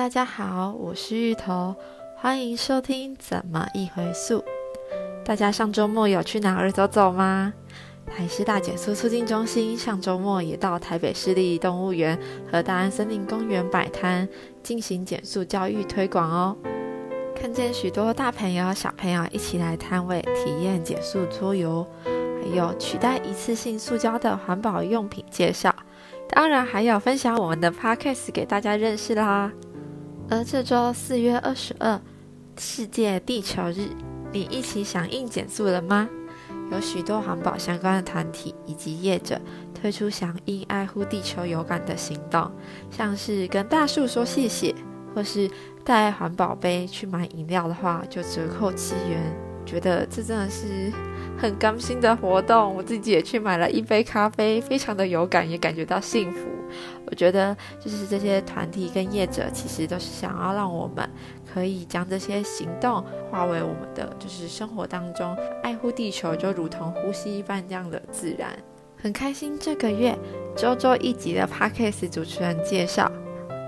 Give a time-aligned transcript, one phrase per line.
[0.00, 1.76] 大家好，我是芋头，
[2.16, 4.38] 欢迎收听《怎么一回溯》。
[5.26, 7.52] 大家上周末有去哪儿走走吗？
[8.06, 12.18] 台师大减速促进中心上周末也到台北市立动物园
[12.50, 14.26] 和大安森林公园摆摊，
[14.62, 16.56] 进行减速教育推广哦。
[17.36, 25.74] 看见许多大朋友小朋友一起来摊位体验减速桌游，还有取代一次性塑胶的环保用品介绍，
[26.30, 29.52] 当然还有分享我们的 podcast 给大家认识啦。
[30.30, 32.00] 而这周四月二十二，
[32.56, 33.88] 世界地球日，
[34.32, 36.08] 你一起响应减速了吗？
[36.70, 39.40] 有许多环保相关的团体以及业者
[39.74, 42.48] 推出响应爱护地球有感的行动，
[42.92, 44.72] 像是跟大树说谢谢，
[45.12, 45.50] 或是
[45.84, 49.20] 带环保杯去买饮料的话就折扣七元。
[49.66, 50.92] 觉得这真的是
[51.40, 56.46] 很甘心的活动，我自己也去买了一杯咖啡，非常的有感，也感觉到幸福。
[57.06, 61.08] 我觉得就是这些团体跟业者，其实都是想要让我们
[61.50, 68.50] 可以将这些行动化为我们的就是生活当中爱护地球，就如同呼吸一般这样的自然。
[69.02, 70.14] 很开心这个月
[70.54, 73.10] 周周一集的 Podcast 主持人介绍，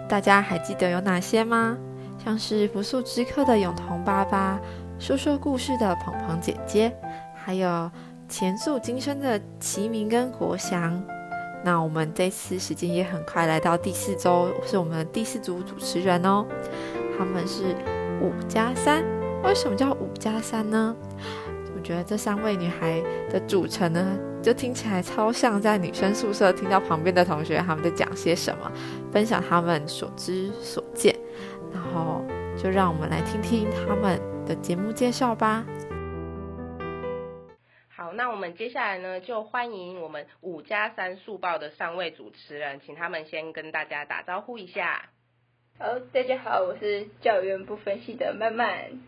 [0.06, 1.78] 大家还记得有哪些吗？
[2.22, 4.60] 像是不速之客的永同爸爸，
[4.98, 6.94] 说说故事的鹏鹏姐姐，
[7.44, 7.90] 还有
[8.28, 11.02] 前速今生的齐明跟国祥。
[11.64, 16.44] 那我们这次时间也很快来到第四周，是我们的第四组主持人哦。
[17.16, 17.76] 他们是
[18.20, 19.04] 五加三，
[19.44, 20.96] 为什么叫五加三呢？
[21.76, 28.70] 我觉得这三位女孩的组成呢，就听起来超像在女生宿舍听到旁边的同学他们在讲些什么，
[29.12, 31.14] 分享他们所知所见。
[31.72, 32.22] 然后
[32.56, 35.64] 就让我们来听听他们的节目介绍吧。
[38.12, 45.08] 好，那我们接下来呢，就欢迎我们五加三速报的三位主持人，请他们先跟大家打招呼一下。
[45.78, 49.00] 好，大家好，我是教员不分系的曼曼，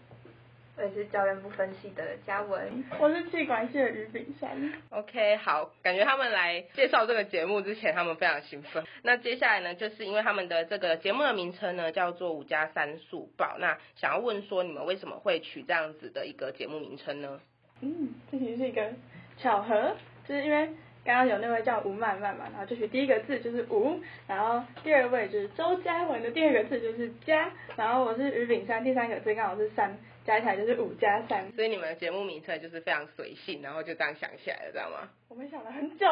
[0.78, 4.72] 我是教员不分系的嘉文，我是气管系的于炳山。
[4.88, 8.82] OK，好，感觉他们来介绍这个节目之前，他们非常兴奋。
[9.02, 17.38] 那接下来呢，就是因为他们的这个节目的名称呢叫做五加三速报，那想要问说，你们为什么会取这样子的一个节目名称呢？
[17.84, 18.92] 嗯，这其实是一个
[19.36, 19.96] 巧合，
[20.26, 20.66] 就是因为
[21.04, 31.52] 刚刚有那位叫吴曼曼嘛，然后就是第一个字就是吴，然后第二位就是周嘉文的第二个字就是嘉，然后我是于炳山，第三个字刚好是三，加起来就是五加三。
[31.52, 35.10] 所以你们的节目名称就是非常随性，然后就这样想起来了，知道吗？
[35.28, 36.06] 我们想了很久，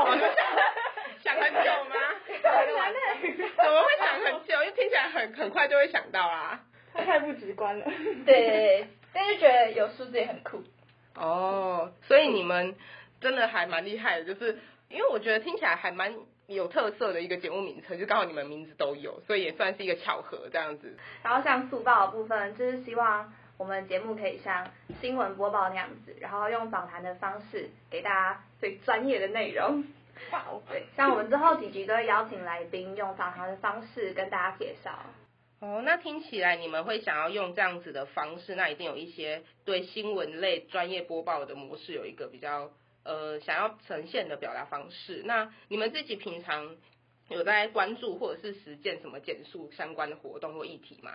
[1.22, 1.94] 想很久吗？
[2.28, 4.54] 很难欸怎么会想很久？
[4.54, 6.60] 因为听起来很很快就会想到啊。
[6.93, 7.87] 他太不直观了。
[8.27, 10.62] 对，但是觉得有数字也很酷。
[11.15, 12.75] 哦，所以你们
[13.21, 14.59] 真的还蛮厉害的，就是
[14.89, 16.15] 因为我觉得听起来还蛮
[16.47, 20.97] 有特色的一个节目名称，就刚好你们名字都有，所以也算是一个巧合这样子。
[21.22, 24.69] 然后像速报的部分，就是希望我们节目可以像
[25.01, 29.84] 新闻播报那样子，然后用访谈的方式给大家最专业的内容。
[30.31, 34.91] 哇哦，对，像我们之后几集都会邀请来宾用访谈的方式跟大家介绍。
[35.62, 42.73] 哦，那听起来你们会想要用这样子的方式，那一定有一些对新闻类专业播报的模式有一个比较
[43.05, 45.22] 呃想要呈现的表达方式。
[45.25, 46.75] 那你们自己平常
[47.28, 51.12] 有在关注或者是实践什么减速相关的活动或议题吗？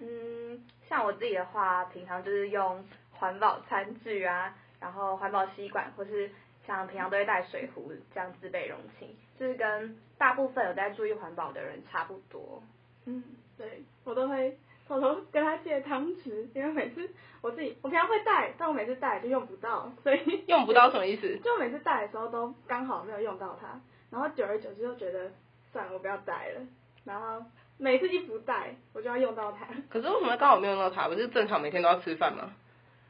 [0.00, 6.28] 嗯，像我自己的话，平常就是用环保餐具啊，然后环保吸管，或是
[6.66, 12.60] 像平常都会带水壶这样自备容器，就是跟大部分有在注意环保的人差不多。
[13.04, 13.22] 嗯，
[13.58, 14.56] 对我都会
[14.88, 17.08] 偷偷跟他借汤匙，因为每次
[17.40, 21.38] 我自己我平常会带，但我每次带就用不到，所以 用不到什么意思？
[21.42, 23.80] 就每次带的时候都刚好没有用到它，
[24.10, 25.30] 然后久而久之就觉得
[25.72, 26.60] 算了，我不要带了，
[27.04, 27.44] 然后
[27.78, 31.08] 每次一不带，我就要用到它， 可是为什么刚好没有用到它？
[31.08, 32.52] 不是正常每天都要吃饭吗？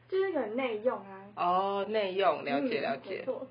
[0.09, 1.23] 就是很内用啊。
[1.35, 3.19] 哦，内用，了解嗯了解。
[3.19, 3.47] 没错。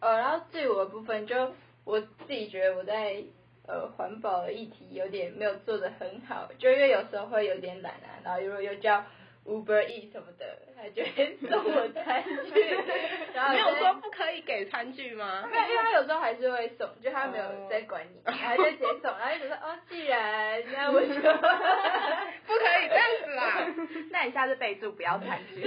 [0.00, 1.52] 呃， 然后至于我的部分，就
[1.84, 3.22] 我自己觉得我在
[3.70, 9.04] 呃环保的议题有点没有做的很好，就因为有时候会有点懒啊，然后如果又叫
[9.46, 10.44] Uber E 什么的，
[10.76, 12.22] 他就会送我餐
[12.52, 12.60] 具，
[13.32, 15.48] 然后没有说不可以给餐具吗？
[15.50, 23.66] 没有，因为他有时候还是会送，就他没哦有在管你，他就直接送，然后就说哦，既然那我就 不可以这样子啦。
[24.10, 25.66] 那你下次备注不要餐具。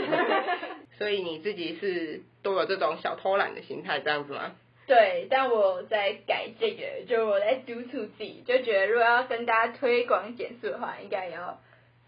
[0.98, 4.56] 所以你自己是都有这种小偷懒的心态这样子吗？
[4.86, 11.58] 对，但我在改这个，就我在督促自己，就觉得如果要跟大家推广减速的话，应该也要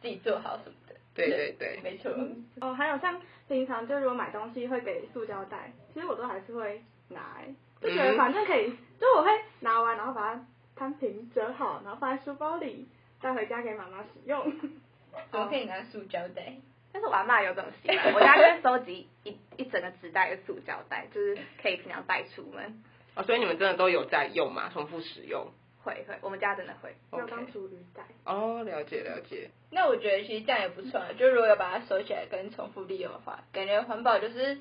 [0.01, 0.95] 自己做好什么的。
[1.13, 1.79] 对对对。
[1.81, 2.11] 没错。
[2.59, 8.69] 哦，还有像平常就如果买东西会给塑胶袋，其实我都还是会拿、欸，就觉得嗯反正可以，
[8.99, 9.29] 就我会
[9.61, 10.45] 拿完然后把它
[10.75, 12.87] 摊平折好，然后放在书包里，
[13.21, 14.53] 带回家给妈妈使用。
[15.31, 16.55] 可以拿塑胶袋？
[16.95, 22.81] 但是我阿妈有这种习惯， 我家就会收集一一整个纸袋的塑胶袋，就是可以平常带出门。
[23.15, 24.69] 哦，所以你们真的都有在用嘛？
[24.71, 25.51] 重复使用？
[25.83, 26.95] 会会，我们家真的会。
[27.11, 28.03] 就 OK 当厨余袋。
[28.23, 29.49] 哦，了解了解。
[29.71, 34.57] 那我觉得其实这样也不错啊，就如果有把它收起来跟重复利用的话，感觉环保就是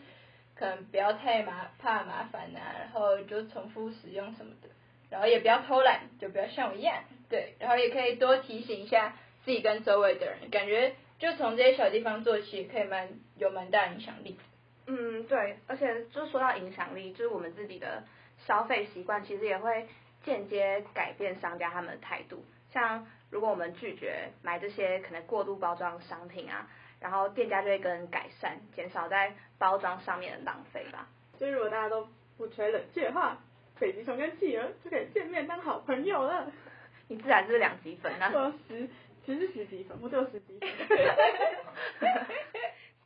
[0.56, 4.68] 可能不要太麻怕麻烦呐、然后就重复使用什么的，
[5.08, 14.38] 然后也不要偷懒，就不要像我一样，对，然后也可以多提醒一下自己跟周围的人，感觉就从这些小地方做起，可以蛮有蛮大影响力。
[14.86, 18.02] 嗯，对，而且就是说到影响力，就是我们自己的
[18.46, 19.88] 消费习惯，其实也会
[20.22, 22.44] 间接改变商家他们的态度。
[22.70, 26.68] 像如果我们拒绝买这些可能过度包装商品啊，
[27.00, 31.08] 然后店家就会跟改善，减少在包装上面的浪费吧。
[31.38, 32.06] 所以如果大家都
[32.36, 33.38] 不吹冷气的话，
[33.80, 36.52] 北极熊跟企鹅就可以见面当好朋友了。
[37.08, 38.30] 你自然就是两极分啊。
[38.34, 38.88] 我十，
[39.24, 40.68] 其实十几分，我只有十几分。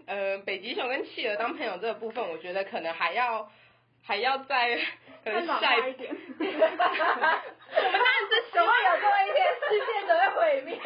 [0.06, 3.49] 呃，北极熊跟企鹅当朋友这个部分，我觉得可能还要
[4.03, 4.76] 还要再
[5.23, 6.11] 可能下一点。
[6.11, 6.88] 我们当然
[8.31, 10.81] 是希望有这么一天，世界都会毁灭。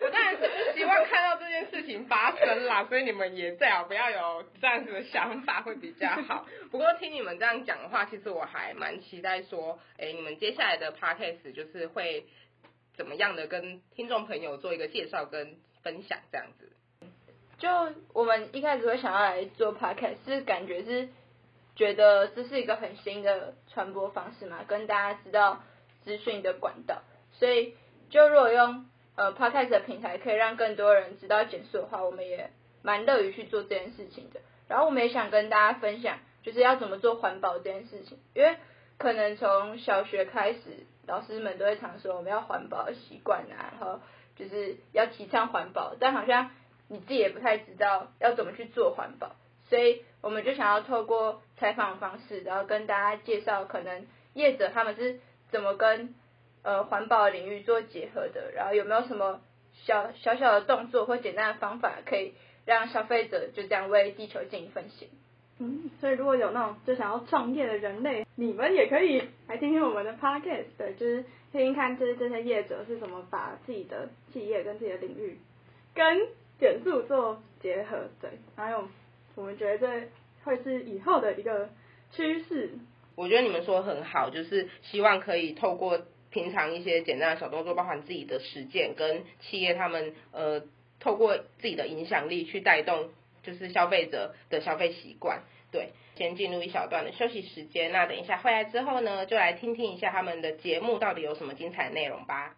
[0.00, 6.46] 我当然是不希望看到这件事情发生啦，所以你们也最好不要有这样子的想法会比较好。
[6.70, 12.26] 不过听你们这样讲的话，其实我还蛮期待说，哎，你们接下来的 podcast 就是会
[12.98, 16.72] 怎么样的跟听众朋友做一个介绍跟分享这样子。
[17.56, 17.68] 就
[18.12, 21.08] 我们一开始会想要来做 podcast，是感觉是
[21.76, 25.62] 觉得这是一个很新的传播方式嘛，跟大家知道
[26.04, 27.02] 资讯的管道，
[27.32, 27.74] 所以
[28.10, 32.50] 就如果用呃 podcast 的平台可以让更多人知道减速的话，我们也
[32.82, 34.40] 蛮乐于去做这件事情的。
[34.66, 38.56] 然后我们也想跟大家分享，就是要怎么做环保这件事情，因为
[38.98, 43.98] 可能从小学开始，老师们都会常说我们要环保习惯啊，然后
[44.36, 46.50] 就是要提倡环保，但好像
[46.86, 49.34] 你自己也不太知道要怎么去做环保，
[49.68, 55.18] 所以我们就想要透过采访的方式，然后跟大家介绍可能业者他们是
[55.50, 56.14] 怎么跟
[56.62, 59.40] 呃环保领域做结合的，然后有没有什么
[59.72, 62.34] 小小小的动作或简单的方法，可以
[62.66, 65.08] 让消费者就这样为地球尽一份心。
[65.60, 75.38] 嗯，所以如果有那种就想要创业的人类，你们也可以来听听我们的 podcast，对，就是听听看，就是这些业者是怎么把自己的企业跟自己的领域
[75.94, 76.28] 跟
[76.60, 78.88] 减速做结合，对，还有
[79.34, 80.08] 我们觉得这
[80.44, 81.68] 会是以后的一个
[82.12, 82.70] 趋势。
[83.16, 86.00] 我觉得你们说很好，就是希望可以透过
[86.30, 90.62] 平常一些简单的小动作，包含自己的实践跟企业他们呃，
[91.00, 93.08] 透过自己的影响力去带动，
[93.48, 95.42] 就是消费者的消费习惯。
[95.70, 102.56] 对，先进入一小段的休息时间，那等一下回来之后呢，就来听听一下他们的节目到底有什么精彩内容吧。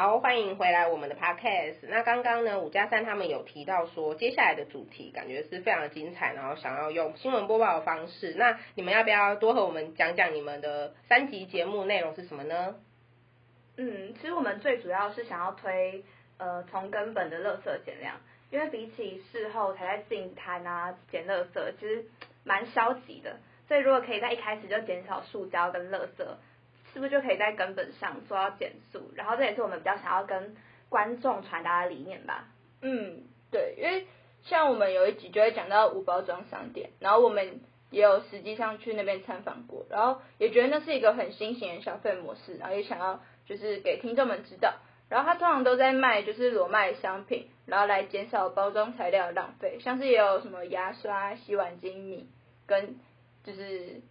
[0.00, 1.78] 好，欢迎回来我们的 podcast。
[1.88, 8.32] 那刚刚呢，五加三他们有提到说，接下来的主题感觉是非常的精彩，然后想要用新闻播报的方式。
[8.34, 12.76] 那你们要不要多和我们讲讲你们的三集节目内容是什么呢？
[13.76, 16.04] 嗯，其实我们最主要是想要推
[16.36, 18.20] 呃从根本的垃圾减量，
[18.52, 22.04] 因为比起事后才在净滩啊捡垃圾，其实
[22.44, 23.40] 蛮消极的。
[23.66, 26.24] 所以如果可以在一开始就减少塑胶跟垃圾，
[26.92, 29.10] 是不是就可以在根本上做到减速？
[29.14, 30.56] 然后这也是我们比较想要跟
[30.88, 32.48] 观众传达的理念吧。
[32.82, 34.06] 嗯，对，因为
[34.42, 44.74] 像我们有一集就会讲到无包装商店，然后我们也有实际上去那边参访过，然后也觉得那是一个很新型的消费模式，然后也想要就是给听众们知道。
[45.08, 52.28] 然后他通常都在卖就是裸卖商品，然后来减少包装材料的浪费，像是也有什么牙刷、洗碗巾、米
[52.66, 52.96] 跟
[53.42, 54.02] 就是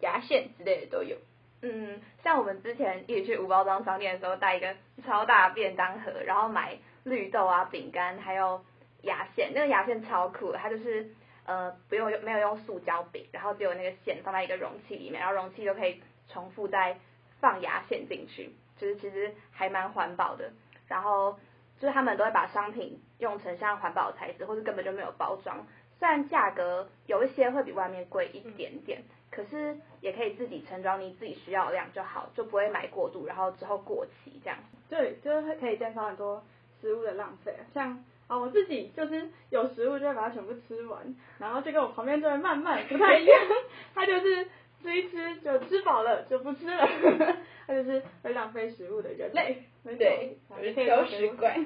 [0.00, 1.18] 牙线之类的都有。
[1.66, 8.62] 嗯，像我们之前一起去无包装商店的时候，带一个超大便当盒，然后买绿豆啊、饼干，还有
[9.00, 9.50] 牙线。
[9.54, 11.08] 那个牙线超酷，它就是
[11.46, 16.98] 呃不用没有用塑胶饼，然后只有那个线放在一个容器里面，然后容器就可以重复再
[17.40, 20.52] 放牙线进去，就是其实还蛮环保的。
[20.86, 21.38] 然后
[21.78, 25.66] 就是他们都会把商品用成像环保材质，或是根本就没有包装，
[26.04, 29.02] 虽然价格有一些会比外面贵一点点。
[29.30, 34.56] 可是也可以自己盛装你自己需要的量就好，就不会买过度，然后之后过期这样。
[34.88, 36.44] 对，就是可以减少很多
[36.80, 37.52] 食物的浪费。
[37.72, 43.40] 像啊、我自己就是有食物就会把它全部吃完，然后就跟我旁边这位慢慢不太一样，
[43.92, 44.46] 他就是
[44.80, 46.86] 吃一吃就吃饱了就不吃了，
[47.66, 49.64] 他就是会浪费食物的人类。
[49.82, 51.58] 对，好我是挑食怪。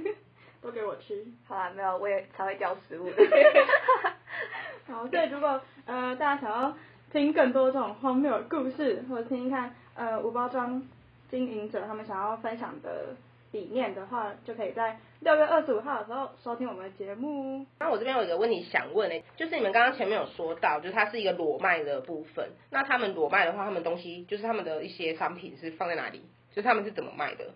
[0.60, 1.24] 都给我吃。
[1.46, 3.16] 好啦，没有，我也才会掉食物的。
[4.86, 6.74] 好，所以如果呃大家想要
[7.12, 10.82] 听更多这种荒谬的故事，或者听听看呃无包装
[11.30, 13.16] 经营者他们想要分享的
[13.52, 17.66] 理念的话，就可以在六月二十五号的时候收听我们的节目。
[17.78, 22.50] 那我这边有一个问题想问呢、就是你们刚刚前面有说到，就是它是一个裸卖的部分。
[22.70, 26.22] 那他们裸卖的话，他们东西就是他们的一些商品是放在哪里？
[26.50, 27.52] 就是他们是怎么卖的？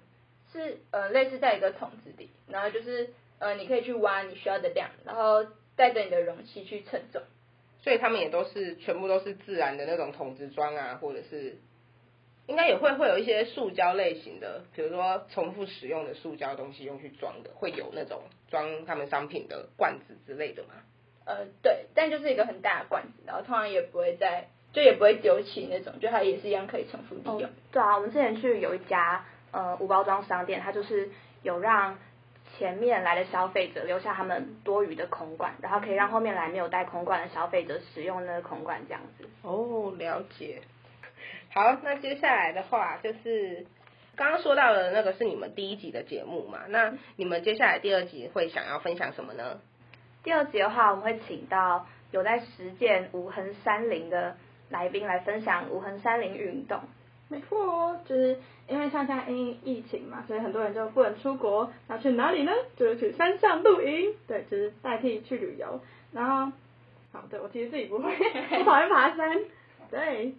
[0.53, 5.45] 是呃类似在一个桶子里，然后就是呃你可以去挖你需要的量，然后
[5.75, 7.23] 带着你的容器去称重。
[7.81, 11.57] 所以他们也都是全部都是自然的那种桶子装啊，或者是
[12.47, 20.75] 应该也会会有一些塑胶类型的，比如说重复使用的塑胶东西用去装的，会有那种装他们商品的罐子之类的吗？
[21.25, 27.51] 呃对，但就是一个很大的罐子，然后通常也不会在就也不会丢弃那种，就它也是一样可以重复利用。
[27.71, 31.11] 对啊，我们之前去有一家呃无包装商店，它就是
[31.43, 31.97] 有让
[32.59, 39.29] 前面来的消费者留下他们多余的空罐，然后可以让后面来没有带空罐的消费者使用那个空罐这样子。
[39.43, 40.61] 哦，了解。
[41.55, 43.67] 好，那接下来的话就是
[44.17, 46.61] 刚刚说到的那个是你们第一集的节目嘛？
[46.69, 49.61] 那你们接下来第二集会想要分享什么呢？
[50.23, 54.37] 第二集的话，我们会请到有在实践无痕山林的
[54.69, 56.81] 来宾来分享无痕山林运动。
[57.33, 62.53] 没错哦，就是因为像现在因疫情嘛，所以很多人就不能出国，那去哪里呢？
[62.77, 65.81] 就是去山上露营，对，就是代替去旅游。
[66.13, 66.53] 然后，
[67.11, 68.13] 好，对我其实自己不会，
[68.59, 69.41] 我讨厌爬山，
[69.91, 70.35] 对，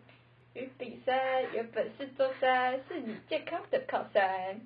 [0.53, 4.61] 有比赛有本事做山，是你健康的靠山。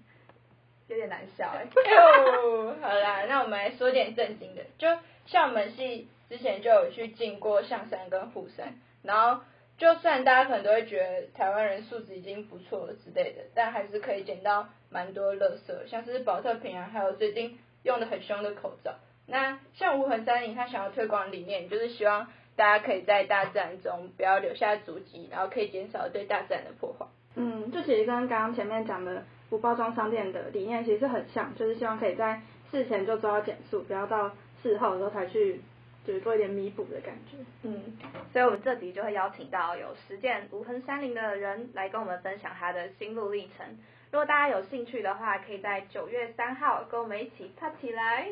[0.90, 4.62] 有点难笑哎、 哦，好啦，那我们来说点正经的。
[4.78, 4.88] 就
[5.26, 9.44] 像我们系之前就有去进过象山跟虎山，然后
[9.78, 18.96] 就算大家可能都会觉得台湾人素质已经不错了之类的，但还是可以捡到蛮多垃圾，像是保特瓶啊，还有最近用的很凶的口罩。
[19.28, 27.06] 那像无痕山林，他想要推广理念，就是希望大家可以在大自然中不要留下足迹，然后可以减少对大自然的破坏。
[27.36, 32.42] 嗯，就其实跟刚刚前面讲的无包装商店的理念其实很像，就是希望可以在
[32.72, 34.32] 事前就做到减速，不要到
[34.64, 35.62] 事后的时候才去
[36.08, 37.36] 就是做一点弥补的感觉。
[37.64, 37.98] 嗯，
[38.32, 43.78] 所以我们这集就会邀请到有实践无痕山林的人来跟我们分享他的心路历程。
[44.10, 48.30] 如果大家有兴趣的话，可以在九月三号跟我们一起踏起来。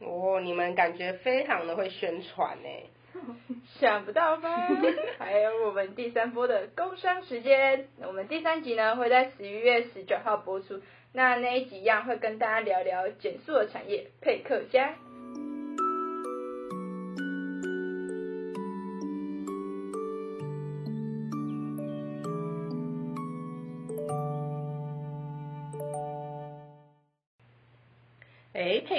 [0.00, 2.68] 哦，你们感觉非常的会宣传呢。
[3.80, 4.50] 想不到吧？
[5.18, 10.82] 还有我们第三波的工商时间，我们第三集呢会在十一月十九号播出。
[11.12, 14.94] 那那一集一样会跟大家聊聊减速的产业佩克家。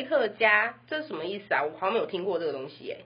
[0.05, 1.63] 哎，佩克家这是什么意思啊？
[1.63, 2.97] 我好像没有听过这个东西哎。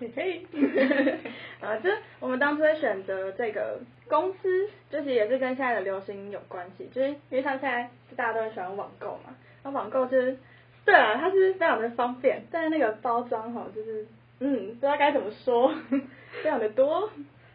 [0.00, 0.42] 嘿嘿，
[1.60, 1.88] 啊，这
[2.20, 10.36] 我们当初会选择这个公司，就是也是跟现在的流行有关系，就是因为像现在大家都很喜欢网购嘛，那网购就是，
[10.84, 14.06] 对啊，它是非常的方便，但是那个包装哈，就是，
[14.40, 15.72] 嗯，不知道该怎么说，
[16.42, 17.10] 非常的多，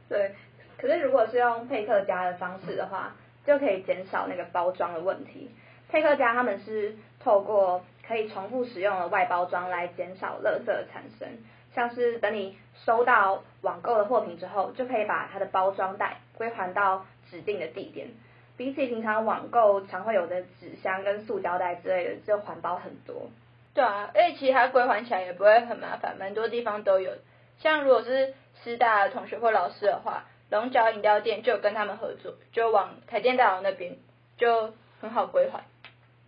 [0.10, 0.34] 对，
[0.78, 5.50] 可是如果是用佩克家的方式的话，就可以减少那个包装的问题。
[5.90, 11.28] 佩克家他们是透过可以重复使用的外包装来减少垃圾的产生，
[11.74, 18.10] 像是等你收到网购的货品之后，就可以把它的包装袋归还到指定的地点。
[18.56, 23.30] 比起平常网购常会有的纸箱跟塑胶袋之类的，就环保很多。
[23.74, 27.12] 对啊，而且其实它归还起来也不会很麻烦，蛮多地方都有。
[27.58, 33.98] 像如果是师大的同学或老师的话，龙角饮料店就跟他们合作，就往台电大楼那边
[34.38, 35.64] 就很好归还。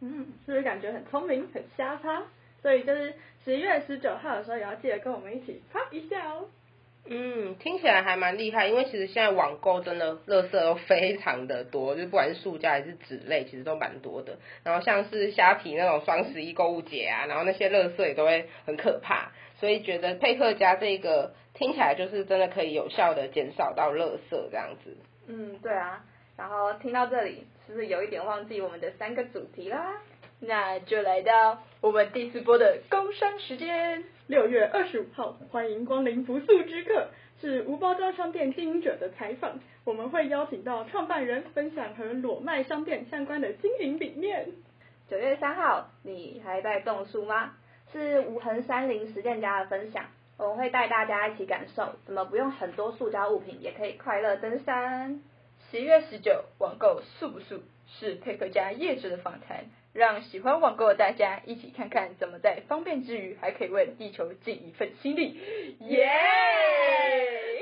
[0.08, 2.22] 嗯，是不是感觉很聪明，很瞎趴？
[2.62, 6.46] 所以就是十一月十九号的时候，也要记得跟我们一起趴一下哦。
[7.08, 14.38] 嗯，听起来还蛮厉害，因为其实现在网购真的垃圾都非常的多，就是不管是塑胶还是纸类，其实都蛮多的。
[14.64, 24.98] 然后像是虾皮那种双十一购物节啊，然后那些垃圾也都会很可怕，所以觉得配客家这个听起来就是真的可以有效的减少到垃圾这样子。
[25.28, 26.04] 嗯，对啊。
[26.38, 30.02] 然后听到这里，是不是有一点忘记我们的三个主题啦？
[30.40, 34.04] 那就来到我们第四波的工商时间。
[34.28, 37.08] 六月二十五号，欢迎光临不速之客，
[37.40, 39.60] 是无包装商店经营者的采访。
[39.84, 44.48] 我们会邀请到创办人分享和裸卖商店相关的经营理念。
[45.08, 47.54] 九月三号，你还在种树吗？
[47.94, 50.06] 是无痕山林实践家的分享，
[50.38, 55.22] 我们会带大家一起感受怎么不用很多塑胶物品也可以快乐登山。
[55.76, 57.62] 十一月十九，网购素不素？
[58.00, 65.38] 是佩克家业者的访谈，让喜欢网购的大家一起看看怎么在方便之余，还可以为地球尽一份心力。
[65.82, 66.10] 耶！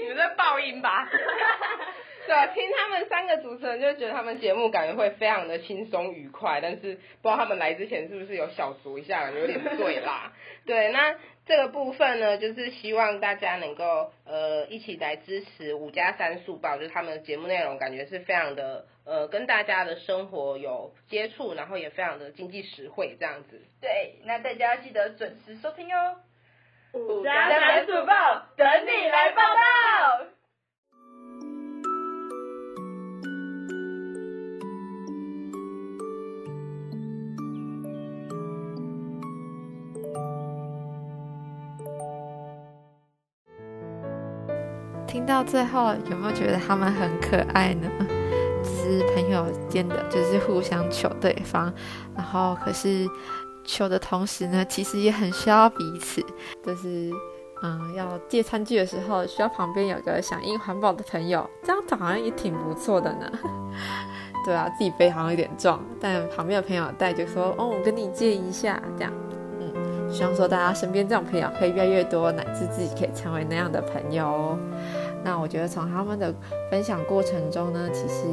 [0.01, 1.10] 你们在爆音吧？
[2.25, 10.32] 对啊，听他们三个主持人就觉得他们节目感觉会非常的轻松愉快，但是不知道他们来之前是不是有小酌一下，有点醉啦。
[10.65, 11.15] 对，那
[11.46, 23.62] 这个部分呢，就是希望大家能够呃一起来支持五加三速报，就是他们的节目内容感觉是非常的呃跟大家的生活有接触，然后也非常的经济实惠这样子。
[23.82, 26.15] 对，那大家记得准时收听哦。
[26.94, 30.27] 五加三速报，等你来报道。
[45.25, 47.89] 到最后，有没有觉得他们很可爱呢？
[48.63, 51.74] 是朋友间的，就是互相求对方，
[52.15, 53.08] 然后可是
[53.63, 56.22] 求的同时呢，其实也很需要彼此。
[56.65, 57.12] 就是
[57.62, 63.32] 嗯，要借餐具的时候，需要旁边有个响应环保的朋友，这样子好像也挺不错的呢。
[64.46, 69.13] 对啊，自己背好像有点重，但旁边的朋友带就说：“哦，我跟你借一下。”这样，
[69.62, 74.60] 嗯，希望说大家身边这种朋友可以越来越多，乃至自己可以成为那样的朋友哦。
[75.24, 76.34] 那我觉得从他们的
[76.70, 78.25] 分享过程中呢，其实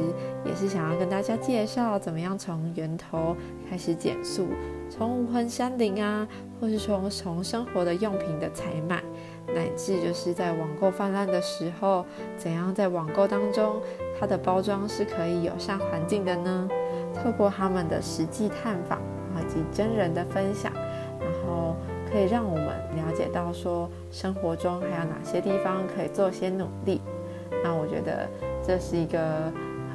[0.45, 3.35] 也是想要跟大家介绍怎么样从源头
[3.69, 4.47] 开始减速，
[4.89, 6.27] 从无痕山林啊，
[6.59, 9.01] 或是从从生活的用品的采买，
[9.55, 12.05] 乃至就是在网购泛滥的时候，
[12.37, 13.81] 怎样在网购当中，
[14.19, 16.67] 它的包装是可以友善环境的呢？
[17.15, 19.01] 透过他们的实际探访
[19.39, 21.75] 以及真人的分享，然后。
[22.11, 22.67] 可以让我们
[23.11, 27.01] 了解到说生活中还有哪些地方可以做些努力。
[27.61, 28.25] 那我觉得
[28.65, 29.19] 这是一个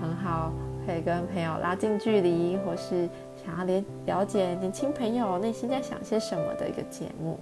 [0.01, 0.53] 很好
[0.87, 7.41] 可以跟朋友拉近距离，或是想要了了解年轻朋友内心在想些什么的一个节目。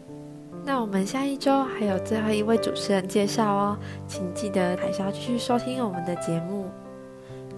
[0.64, 6.66] 那我们下一周还有最后一位主持人介绍哦，请记得还是要继续收听我们的节目。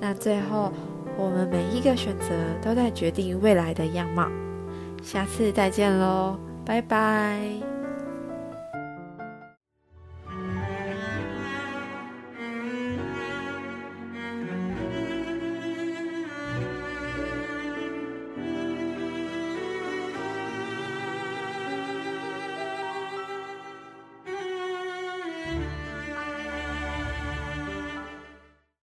[0.00, 0.72] 那最后，
[1.16, 2.26] 我们每一个选择
[2.62, 4.26] 都在决定未来的样貌。
[5.02, 6.36] 下次再见喽。
[6.66, 7.75] 拜拜。